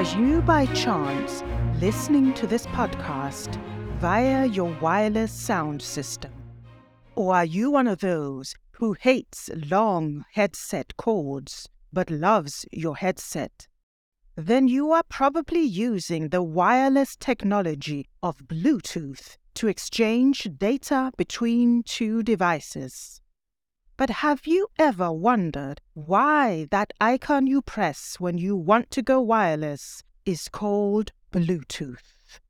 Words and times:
Are 0.00 0.18
you 0.18 0.40
by 0.40 0.64
chance 0.64 1.44
listening 1.78 2.32
to 2.32 2.46
this 2.46 2.64
podcast 2.68 3.62
via 3.98 4.46
your 4.46 4.74
wireless 4.80 5.30
sound 5.30 5.82
system? 5.82 6.32
Or 7.16 7.34
are 7.34 7.44
you 7.44 7.70
one 7.70 7.86
of 7.86 7.98
those 7.98 8.54
who 8.70 8.94
hates 8.94 9.50
long 9.70 10.24
headset 10.32 10.96
cords 10.96 11.68
but 11.92 12.08
loves 12.10 12.64
your 12.72 12.96
headset? 12.96 13.68
Then 14.36 14.68
you 14.68 14.90
are 14.90 15.02
probably 15.02 15.60
using 15.60 16.30
the 16.30 16.42
wireless 16.42 17.14
technology 17.14 18.06
of 18.22 18.38
Bluetooth 18.48 19.36
to 19.56 19.68
exchange 19.68 20.48
data 20.56 21.12
between 21.18 21.82
two 21.82 22.22
devices. 22.22 23.19
But 24.00 24.24
have 24.24 24.46
you 24.46 24.68
ever 24.78 25.12
wondered 25.12 25.82
why 25.92 26.66
that 26.70 26.94
icon 27.02 27.46
you 27.46 27.60
press 27.60 28.18
when 28.18 28.38
you 28.38 28.56
want 28.56 28.90
to 28.92 29.02
go 29.02 29.20
wireless 29.20 30.02
is 30.24 30.48
called 30.48 31.12
Bluetooth? 31.30 32.40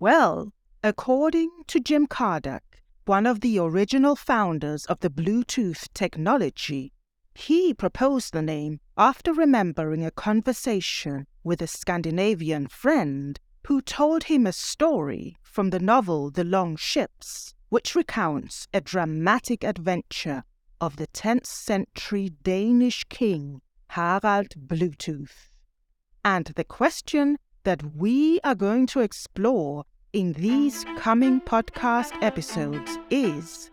Well, 0.00 0.52
according 0.82 1.52
to 1.68 1.78
Jim 1.78 2.08
Kardach, 2.08 2.82
one 3.04 3.24
of 3.24 3.40
the 3.40 3.60
original 3.60 4.16
founders 4.16 4.84
of 4.86 4.98
the 4.98 5.10
Bluetooth 5.10 5.86
technology, 5.94 6.92
he 7.36 7.72
proposed 7.72 8.32
the 8.32 8.42
name 8.42 8.80
after 8.96 9.32
remembering 9.32 10.04
a 10.04 10.10
conversation 10.10 11.28
with 11.44 11.62
a 11.62 11.68
Scandinavian 11.68 12.66
friend 12.66 13.38
who 13.68 13.80
told 13.80 14.24
him 14.24 14.44
a 14.44 14.52
story 14.52 15.36
from 15.44 15.70
the 15.70 15.78
novel 15.78 16.32
The 16.32 16.42
Long 16.42 16.74
Ships 16.74 17.54
which 17.68 17.94
recounts 17.94 18.68
a 18.72 18.80
dramatic 18.80 19.64
adventure 19.64 20.44
of 20.80 20.96
the 20.96 21.06
10th 21.08 21.46
century 21.46 22.30
Danish 22.42 23.04
king 23.08 23.60
Harald 23.90 24.50
Bluetooth. 24.66 25.50
And 26.24 26.46
the 26.56 26.64
question 26.64 27.38
that 27.64 27.96
we 27.96 28.40
are 28.44 28.54
going 28.54 28.86
to 28.88 29.00
explore 29.00 29.84
in 30.12 30.32
these 30.34 30.84
coming 30.96 31.40
podcast 31.40 32.12
episodes 32.22 32.98
is 33.10 33.70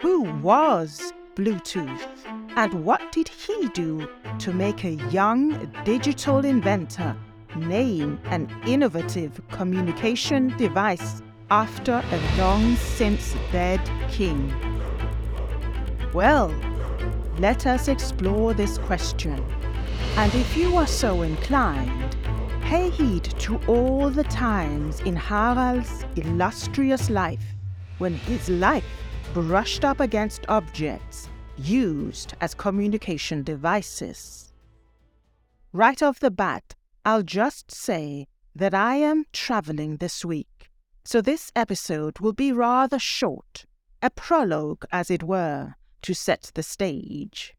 Who 0.00 0.22
was 0.40 1.12
Bluetooth? 1.34 2.06
And 2.56 2.84
what 2.84 3.12
did 3.12 3.28
he 3.28 3.68
do 3.70 4.08
to 4.40 4.52
make 4.52 4.84
a 4.84 4.94
young 5.10 5.72
digital 5.84 6.44
inventor 6.44 7.16
name 7.56 8.18
an 8.26 8.48
innovative 8.66 9.40
communication 9.50 10.56
device 10.56 11.22
after 11.50 12.02
a 12.10 12.38
long 12.38 12.76
since 12.76 13.34
dead 13.50 13.80
king? 14.10 14.52
Well, 16.12 16.54
let 17.38 17.66
us 17.66 17.88
explore 17.88 18.54
this 18.54 18.78
question. 18.78 19.44
And 20.16 20.34
if 20.34 20.56
you 20.56 20.76
are 20.76 20.86
so 20.86 21.22
inclined, 21.22 22.16
pay 22.62 22.90
heed 22.90 23.24
to 23.40 23.58
all 23.66 24.10
the 24.10 24.24
times 24.24 25.00
in 25.00 25.16
Harald's 25.16 26.04
illustrious 26.16 27.08
life 27.08 27.44
when 27.98 28.14
his 28.14 28.48
life 28.48 28.84
brushed 29.32 29.84
up 29.84 30.00
against 30.00 30.44
objects 30.48 31.28
used 31.56 32.34
as 32.40 32.54
communication 32.54 33.42
devices. 33.42 34.52
Right 35.72 36.02
off 36.02 36.20
the 36.20 36.30
bat, 36.30 36.74
I'll 37.04 37.22
just 37.22 37.70
say 37.70 38.26
that 38.54 38.74
I 38.74 38.96
am 38.96 39.24
traveling 39.32 39.96
this 39.96 40.24
week 40.24 40.70
so 41.04 41.20
this 41.20 41.50
episode 41.56 42.18
will 42.20 42.32
be 42.32 42.52
rather 42.52 42.98
short, 42.98 43.66
a 44.00 44.10
prologue, 44.10 44.84
as 44.92 45.10
it 45.10 45.22
were, 45.22 45.74
to 46.02 46.14
set 46.14 46.50
the 46.54 46.62
stage. 46.62 47.54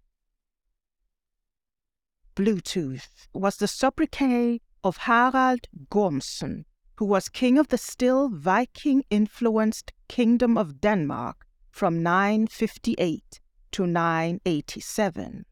Bluetooth 2.35 3.27
was 3.33 3.57
the 3.57 3.67
sobriquet 3.67 4.59
of 4.83 4.97
Harald 4.97 5.67
Gormson, 5.89 6.65
who 6.95 7.05
was 7.05 7.29
king 7.29 7.57
of 7.57 7.67
the 7.67 7.77
still 7.77 8.29
Viking 8.29 9.03
influenced 9.09 9.93
Kingdom 10.07 10.57
of 10.57 10.81
Denmark 10.81 11.45
from 11.69 12.03
958 12.03 13.39
to 13.71 13.87
987. 13.87 15.45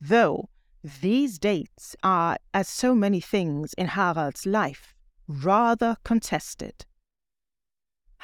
Though 0.00 0.48
these 0.82 1.38
dates 1.38 1.94
are, 2.02 2.38
as 2.54 2.68
so 2.68 2.94
many 2.94 3.20
things 3.20 3.74
in 3.74 3.88
Harald's 3.88 4.46
life, 4.46 4.94
rather 5.28 5.96
contested. 6.04 6.86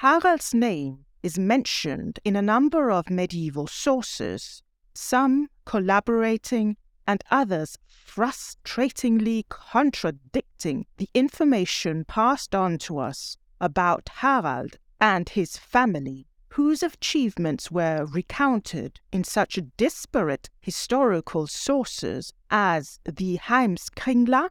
Harald's 0.01 0.53
name 0.53 1.07
is 1.23 1.39
mentioned 1.39 2.21
in 2.23 2.37
a 2.37 2.43
number 2.43 2.91
of 2.91 3.09
medieval 3.09 3.67
sources, 3.67 4.62
some 4.95 5.49
collaborating 5.65 6.77
and 7.07 7.25
others 7.31 7.79
frustratingly 7.89 9.45
contradicting 9.49 10.85
the 10.99 11.09
information 11.15 12.05
passed 12.05 12.55
on 12.55 12.77
to 12.77 12.99
us 12.99 13.39
about 13.59 14.11
Harald 14.17 14.77
and 15.01 15.31
his 15.31 15.56
family, 15.56 16.27
whose 16.51 16.83
achievements 16.83 17.71
were 17.71 18.05
recounted 18.05 19.01
in 19.11 19.25
such 19.25 19.59
disparate 19.79 20.51
historical 20.61 21.47
sources 21.47 22.35
as 22.51 23.01
the 23.06 23.39
Heimskringla, 23.39 24.51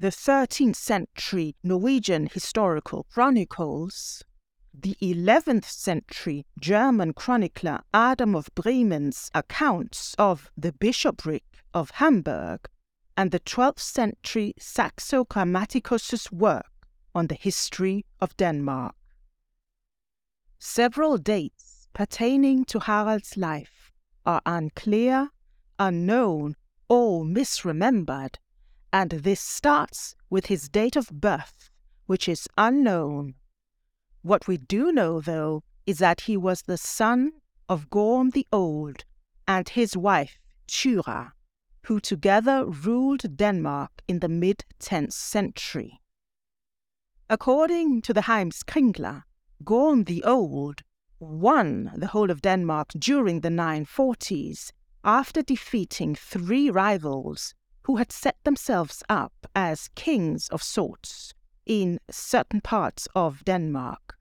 the 0.00 0.08
13th 0.08 0.74
century 0.74 1.54
Norwegian 1.62 2.26
historical 2.26 3.06
chronicles, 3.12 4.24
the 4.72 4.96
11th 5.02 5.64
century 5.64 6.46
German 6.60 7.12
chronicler 7.12 7.80
Adam 7.92 8.34
of 8.34 8.48
Bremen's 8.54 9.30
accounts 9.34 10.14
of 10.18 10.50
the 10.56 10.72
bishopric 10.72 11.42
of 11.74 11.90
Hamburg, 11.92 12.68
and 13.16 13.30
the 13.30 13.40
12th 13.40 13.80
century 13.80 14.54
Saxo 14.58 15.24
Grammaticus's 15.24 16.30
work 16.32 16.70
on 17.14 17.26
the 17.26 17.34
history 17.34 18.06
of 18.20 18.36
Denmark. 18.36 18.94
Several 20.58 21.18
dates 21.18 21.88
pertaining 21.92 22.64
to 22.66 22.78
Harald's 22.80 23.36
life 23.36 23.92
are 24.24 24.42
unclear, 24.46 25.30
unknown, 25.78 26.54
or 26.88 27.24
misremembered, 27.24 28.36
and 28.92 29.10
this 29.10 29.40
starts 29.40 30.14
with 30.28 30.46
his 30.46 30.68
date 30.68 30.96
of 30.96 31.08
birth, 31.08 31.70
which 32.06 32.28
is 32.28 32.48
unknown 32.56 33.34
what 34.22 34.46
we 34.46 34.56
do 34.56 34.92
know, 34.92 35.20
though, 35.20 35.62
is 35.86 35.98
that 35.98 36.22
he 36.22 36.36
was 36.36 36.62
the 36.62 36.76
son 36.76 37.32
of 37.68 37.90
Gorm 37.90 38.30
the 38.30 38.46
Old 38.52 39.04
and 39.48 39.68
his 39.68 39.96
wife, 39.96 40.38
Thyra, 40.68 41.32
who 41.86 42.00
together 42.00 42.64
ruled 42.66 43.36
Denmark 43.36 44.02
in 44.06 44.18
the 44.18 44.28
mid 44.28 44.64
10th 44.80 45.12
century. 45.12 46.00
According 47.28 48.02
to 48.02 48.12
the 48.12 48.22
Heimskringla, 48.22 49.22
Gorm 49.64 50.04
the 50.04 50.22
Old 50.24 50.82
won 51.18 51.92
the 51.96 52.08
whole 52.08 52.30
of 52.30 52.42
Denmark 52.42 52.90
during 52.98 53.40
the 53.40 53.48
940s 53.48 54.72
after 55.04 55.42
defeating 55.42 56.14
three 56.14 56.70
rivals 56.70 57.54
who 57.82 57.96
had 57.96 58.12
set 58.12 58.36
themselves 58.44 59.02
up 59.08 59.32
as 59.54 59.88
kings 59.94 60.48
of 60.48 60.62
sorts 60.62 61.34
in 61.66 62.00
certain 62.10 62.60
parts 62.60 63.08
of 63.14 63.44
Denmark. 63.44 64.16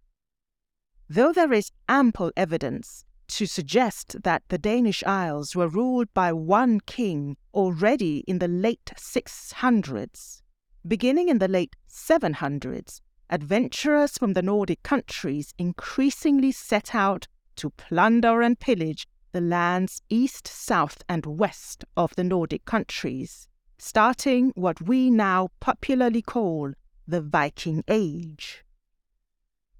Though 1.08 1.34
there 1.34 1.54
is 1.54 1.72
ample 1.88 2.32
evidence 2.38 3.04
to 3.30 3.46
suggest 3.46 4.24
that 4.24 4.44
the 4.50 4.58
Danish 4.58 5.04
Isles 5.04 5.56
were 5.56 5.68
ruled 5.68 6.14
by 6.14 6.34
one 6.34 6.80
king 6.82 7.38
already 7.54 8.24
in 8.28 8.40
the 8.40 8.48
late 8.48 8.92
600s, 8.96 10.42
beginning 10.88 11.30
in 11.30 11.40
the 11.40 11.48
late 11.48 11.76
700s, 11.90 13.02
adventurers 13.30 14.18
from 14.18 14.34
the 14.34 14.42
Nordic 14.42 14.82
countries 14.84 15.54
increasingly 15.58 16.52
set 16.52 16.96
out 16.96 17.28
to 17.56 17.70
plunder 17.72 18.42
and 18.42 18.60
pillage 18.60 19.08
the 19.32 19.42
lands 19.42 20.02
east, 20.10 20.48
south, 20.48 21.04
and 21.08 21.26
west 21.26 21.86
of 21.96 22.16
the 22.16 22.24
Nordic 22.24 22.66
countries, 22.66 23.48
starting 23.78 24.52
what 24.56 24.82
we 24.82 25.10
now 25.10 25.50
popularly 25.60 26.22
call 26.22 26.74
the 27.10 27.22
Viking 27.22 27.84
Age. 27.88 28.64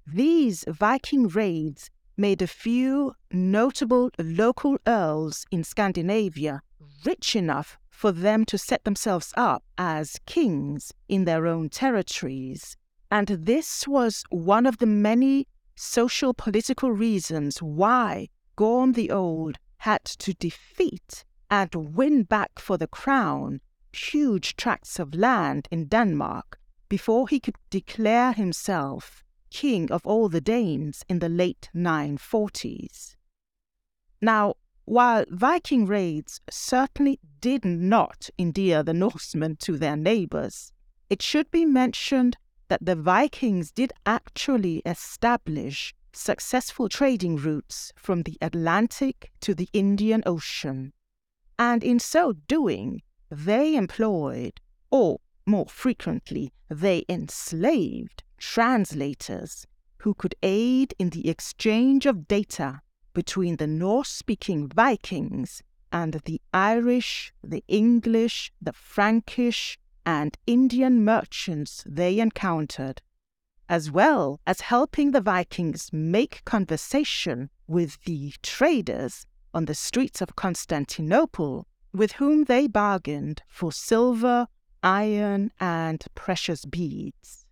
These 0.06 0.64
Viking 0.66 1.28
raids 1.28 1.90
made 2.16 2.42
a 2.42 2.46
few 2.46 3.14
notable 3.30 4.10
local 4.18 4.78
earls 4.86 5.46
in 5.50 5.62
Scandinavia 5.62 6.62
rich 7.04 7.36
enough 7.36 7.78
for 7.88 8.10
them 8.10 8.44
to 8.46 8.58
set 8.58 8.84
themselves 8.84 9.32
up 9.36 9.62
as 9.78 10.18
kings 10.26 10.92
in 11.08 11.24
their 11.24 11.46
own 11.46 11.68
territories. 11.68 12.76
And 13.10 13.28
this 13.28 13.86
was 13.86 14.24
one 14.30 14.66
of 14.66 14.78
the 14.78 14.86
many 14.86 15.46
social 15.76 16.34
political 16.34 16.90
reasons 16.90 17.62
why 17.62 18.28
Gorm 18.56 18.92
the 18.92 19.10
Old 19.10 19.56
had 19.78 20.04
to 20.04 20.34
defeat 20.34 21.24
and 21.50 21.74
win 21.74 22.24
back 22.24 22.58
for 22.58 22.76
the 22.76 22.86
crown 22.86 23.60
huge 23.92 24.56
tracts 24.56 24.98
of 24.98 25.14
land 25.14 25.66
in 25.70 25.86
Denmark 25.86 26.59
before 26.90 27.28
he 27.28 27.40
could 27.40 27.56
declare 27.70 28.32
himself 28.34 29.24
king 29.50 29.90
of 29.90 30.06
all 30.06 30.28
the 30.28 30.40
Danes 30.40 31.04
in 31.08 31.20
the 31.20 31.28
late 31.28 31.70
940s. 31.74 33.16
Now, 34.20 34.54
while 34.84 35.24
Viking 35.30 35.86
raids 35.86 36.40
certainly 36.50 37.20
did 37.40 37.64
not 37.64 38.28
endear 38.38 38.82
the 38.82 38.92
Norsemen 38.92 39.56
to 39.60 39.78
their 39.78 39.96
neighbours, 39.96 40.72
it 41.08 41.22
should 41.22 41.50
be 41.50 41.64
mentioned 41.64 42.36
that 42.68 42.84
the 42.84 42.96
Vikings 42.96 43.70
did 43.70 43.92
actually 44.04 44.82
establish 44.84 45.94
successful 46.12 46.88
trading 46.88 47.36
routes 47.36 47.92
from 47.96 48.22
the 48.22 48.36
Atlantic 48.40 49.30
to 49.40 49.54
the 49.54 49.68
Indian 49.72 50.22
Ocean. 50.26 50.92
And 51.58 51.84
in 51.84 52.00
so 52.00 52.32
doing, 52.48 53.02
they 53.30 53.76
employed, 53.76 54.60
or 54.90 55.20
more 55.46 55.66
frequently, 55.66 56.52
they 56.68 57.04
enslaved 57.08 58.22
translators 58.38 59.66
who 59.98 60.14
could 60.14 60.34
aid 60.42 60.94
in 60.98 61.10
the 61.10 61.28
exchange 61.28 62.06
of 62.06 62.26
data 62.26 62.80
between 63.12 63.56
the 63.56 63.66
Norse 63.66 64.08
speaking 64.08 64.68
Vikings 64.68 65.62
and 65.92 66.14
the 66.24 66.40
Irish, 66.52 67.32
the 67.42 67.64
English, 67.68 68.52
the 68.60 68.72
Frankish, 68.72 69.78
and 70.06 70.38
Indian 70.46 71.04
merchants 71.04 71.84
they 71.86 72.18
encountered, 72.18 73.02
as 73.68 73.90
well 73.90 74.40
as 74.46 74.62
helping 74.62 75.10
the 75.10 75.20
Vikings 75.20 75.90
make 75.92 76.44
conversation 76.44 77.50
with 77.66 78.02
the 78.04 78.32
traders 78.42 79.26
on 79.52 79.66
the 79.66 79.74
streets 79.74 80.20
of 80.20 80.36
Constantinople, 80.36 81.66
with 81.92 82.12
whom 82.12 82.44
they 82.44 82.66
bargained 82.66 83.42
for 83.48 83.72
silver, 83.72 84.46
iron, 84.82 85.52
and 85.60 86.04
precious 86.14 86.64
beads. 86.64 87.46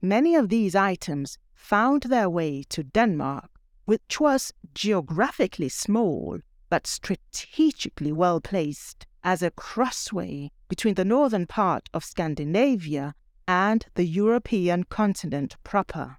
Many 0.00 0.34
of 0.34 0.48
these 0.48 0.74
items 0.74 1.38
found 1.54 2.04
their 2.04 2.28
way 2.28 2.64
to 2.70 2.82
Denmark, 2.82 3.50
which 3.84 4.20
was 4.20 4.52
geographically 4.74 5.68
small 5.68 6.40
but 6.68 6.86
strategically 6.86 8.12
well 8.12 8.40
placed 8.40 9.06
as 9.22 9.42
a 9.42 9.50
crossway 9.50 10.50
between 10.68 10.94
the 10.94 11.04
northern 11.04 11.46
part 11.46 11.88
of 11.92 12.04
Scandinavia 12.04 13.14
and 13.46 13.86
the 13.94 14.06
European 14.06 14.84
continent 14.84 15.56
proper. 15.64 16.16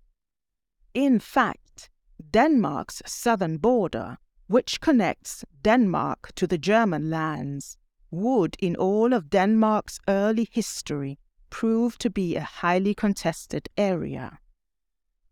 In 0.93 1.19
fact, 1.19 1.89
Denmark's 2.31 3.01
southern 3.05 3.57
border, 3.57 4.17
which 4.47 4.79
connects 4.79 5.43
Denmark 5.63 6.31
to 6.35 6.45
the 6.45 6.57
German 6.57 7.09
lands, 7.09 7.77
would, 8.13 8.55
in 8.59 8.75
all 8.75 9.11
of 9.13 9.29
Denmark's 9.29 9.99
early 10.07 10.47
history, 10.51 11.17
prove 11.49 11.97
to 11.97 12.09
be 12.09 12.35
a 12.35 12.41
highly 12.41 12.93
contested 12.93 13.67
area. 13.77 14.39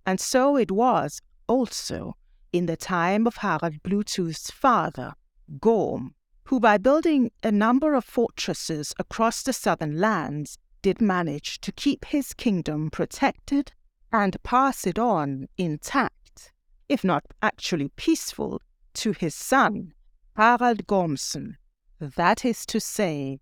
And 0.05 0.19
so 0.19 0.57
it 0.57 0.71
was 0.71 1.21
also 1.47 2.15
in 2.51 2.65
the 2.65 2.77
time 2.77 3.27
of 3.27 3.37
Harald 3.37 3.81
Bluetooth's 3.83 4.51
father, 4.51 5.13
Gorm, 5.59 6.15
who 6.45 6.59
by 6.59 6.77
building 6.77 7.31
a 7.43 7.51
number 7.51 7.93
of 7.93 8.03
fortresses 8.03 8.93
across 8.99 9.43
the 9.43 9.53
southern 9.53 9.99
lands 9.99 10.57
did 10.81 10.99
manage 10.99 11.61
to 11.61 11.71
keep 11.71 12.05
his 12.05 12.33
kingdom 12.33 12.89
protected 12.89 13.71
and 14.11 14.41
pass 14.43 14.85
it 14.85 14.99
on 14.99 15.47
intact, 15.57 16.51
if 16.89 17.03
not 17.03 17.23
actually 17.41 17.89
peaceful, 17.95 18.61
to 18.93 19.13
his 19.13 19.35
son, 19.35 19.93
Harald 20.35 20.85
Gormson, 20.87 21.55
that 22.01 22.43
is 22.43 22.65
to 22.65 22.79
say, 22.79 23.39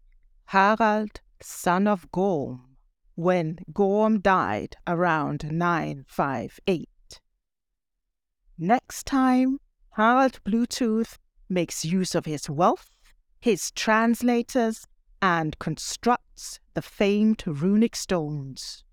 Harald, 0.48 1.22
son 1.42 1.88
of 1.88 2.12
Gorm, 2.12 2.76
when 3.16 3.60
Gorm 3.72 4.20
died 4.20 4.76
around 4.86 5.50
958. 5.50 6.90
Next 8.58 9.06
time, 9.06 9.60
Harald 9.92 10.44
Bluetooth 10.44 11.18
makes 11.48 11.86
use 11.86 12.14
of 12.14 12.26
his 12.26 12.50
wealth, 12.50 12.90
his 13.40 13.72
translators, 13.72 14.86
and 15.22 15.58
constructs 15.60 16.60
the 16.74 16.82
famed 16.82 17.44
runic 17.48 17.96
stones, 17.96 18.84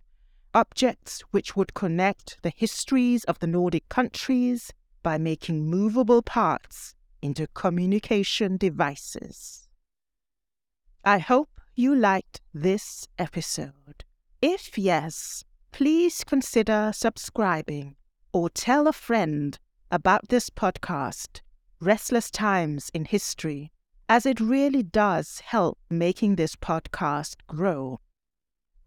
objects 0.54 1.22
which 1.32 1.56
would 1.56 1.74
connect 1.74 2.40
the 2.42 2.52
histories 2.54 3.24
of 3.24 3.40
the 3.40 3.48
Nordic 3.48 3.88
countries 3.88 4.72
by 5.02 5.18
making 5.18 5.68
movable 5.68 6.22
parts 6.22 6.95
into 7.26 7.48
communication 7.48 8.56
devices. 8.56 9.68
I 11.04 11.18
hope 11.18 11.60
you 11.74 11.94
liked 11.94 12.40
this 12.54 13.08
episode. 13.18 14.04
If 14.40 14.78
yes, 14.78 15.44
please 15.72 16.24
consider 16.24 16.92
subscribing 16.94 17.96
or 18.32 18.48
tell 18.48 18.86
a 18.86 18.92
friend 18.92 19.58
about 19.90 20.28
this 20.28 20.50
podcast, 20.50 21.40
Restless 21.80 22.30
Times 22.30 22.90
in 22.94 23.04
History, 23.04 23.72
as 24.08 24.24
it 24.24 24.40
really 24.40 24.82
does 24.82 25.40
help 25.40 25.78
making 25.90 26.36
this 26.36 26.56
podcast 26.56 27.36
grow. 27.46 28.00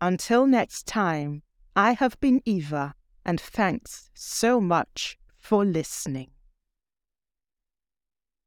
Until 0.01 0.47
next 0.47 0.87
time, 0.87 1.43
I 1.75 1.91
have 1.91 2.19
been 2.19 2.41
Eva, 2.45 2.95
and 3.25 3.39
thanks 3.39 4.09
so 4.13 4.59
much 4.59 5.17
for 5.37 5.65
listening. 5.65 6.31